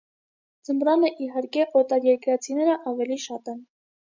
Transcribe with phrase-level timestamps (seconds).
[0.69, 3.63] Ձմռանը իհարկե օտարերկրացիները ավելի շատ են։